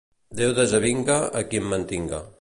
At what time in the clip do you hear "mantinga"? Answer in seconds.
1.75-2.27